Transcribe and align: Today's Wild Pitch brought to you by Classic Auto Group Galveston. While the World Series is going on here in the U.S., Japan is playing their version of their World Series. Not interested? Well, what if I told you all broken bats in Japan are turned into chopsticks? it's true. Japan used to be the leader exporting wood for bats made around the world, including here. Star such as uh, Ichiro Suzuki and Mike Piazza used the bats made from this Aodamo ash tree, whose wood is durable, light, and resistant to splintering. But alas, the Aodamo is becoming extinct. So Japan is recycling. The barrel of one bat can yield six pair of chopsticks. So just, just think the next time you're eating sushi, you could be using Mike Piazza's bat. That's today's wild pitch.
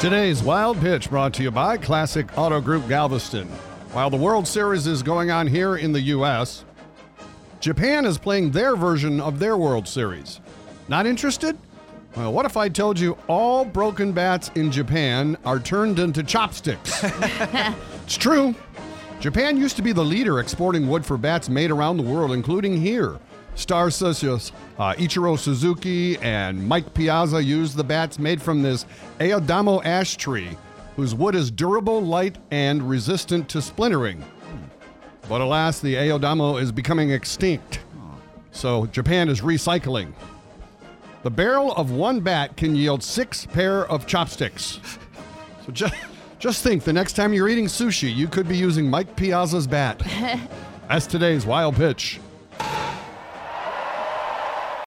Today's 0.00 0.42
Wild 0.42 0.80
Pitch 0.80 1.10
brought 1.10 1.34
to 1.34 1.42
you 1.42 1.50
by 1.50 1.76
Classic 1.76 2.26
Auto 2.38 2.58
Group 2.58 2.88
Galveston. 2.88 3.46
While 3.92 4.08
the 4.08 4.16
World 4.16 4.48
Series 4.48 4.86
is 4.86 5.02
going 5.02 5.30
on 5.30 5.46
here 5.46 5.76
in 5.76 5.92
the 5.92 6.00
U.S., 6.00 6.64
Japan 7.60 8.06
is 8.06 8.16
playing 8.16 8.52
their 8.52 8.76
version 8.76 9.20
of 9.20 9.38
their 9.38 9.58
World 9.58 9.86
Series. 9.86 10.40
Not 10.88 11.04
interested? 11.04 11.54
Well, 12.16 12.32
what 12.32 12.46
if 12.46 12.56
I 12.56 12.70
told 12.70 12.98
you 12.98 13.18
all 13.28 13.66
broken 13.66 14.12
bats 14.12 14.50
in 14.54 14.72
Japan 14.72 15.36
are 15.44 15.58
turned 15.58 15.98
into 15.98 16.22
chopsticks? 16.22 17.04
it's 17.04 18.16
true. 18.16 18.54
Japan 19.20 19.58
used 19.58 19.76
to 19.76 19.82
be 19.82 19.92
the 19.92 20.02
leader 20.02 20.40
exporting 20.40 20.88
wood 20.88 21.04
for 21.04 21.18
bats 21.18 21.50
made 21.50 21.70
around 21.70 21.98
the 21.98 22.02
world, 22.02 22.32
including 22.32 22.80
here. 22.80 23.18
Star 23.54 23.90
such 23.90 24.24
as 24.24 24.50
uh, 24.78 24.94
Ichiro 24.94 25.38
Suzuki 25.38 26.16
and 26.18 26.66
Mike 26.66 26.94
Piazza 26.94 27.42
used 27.42 27.76
the 27.76 27.84
bats 27.84 28.18
made 28.18 28.40
from 28.40 28.62
this 28.62 28.86
Aodamo 29.18 29.84
ash 29.84 30.16
tree, 30.16 30.56
whose 30.96 31.14
wood 31.14 31.34
is 31.34 31.50
durable, 31.50 32.00
light, 32.00 32.38
and 32.50 32.88
resistant 32.88 33.46
to 33.50 33.60
splintering. 33.60 34.24
But 35.28 35.42
alas, 35.42 35.80
the 35.80 35.96
Aodamo 35.96 36.60
is 36.60 36.72
becoming 36.72 37.10
extinct. 37.10 37.80
So 38.52 38.86
Japan 38.86 39.28
is 39.28 39.42
recycling. 39.42 40.14
The 41.24 41.30
barrel 41.30 41.74
of 41.74 41.90
one 41.90 42.20
bat 42.20 42.56
can 42.56 42.74
yield 42.74 43.02
six 43.02 43.44
pair 43.44 43.84
of 43.86 44.06
chopsticks. 44.06 44.80
So 45.66 45.72
just, 45.72 45.94
just 46.40 46.62
think 46.62 46.84
the 46.84 46.92
next 46.92 47.12
time 47.12 47.34
you're 47.34 47.50
eating 47.50 47.66
sushi, 47.66 48.12
you 48.12 48.26
could 48.26 48.48
be 48.48 48.56
using 48.56 48.88
Mike 48.88 49.14
Piazza's 49.14 49.66
bat. 49.66 49.98
That's 50.88 51.06
today's 51.06 51.44
wild 51.44 51.76
pitch. 51.76 52.18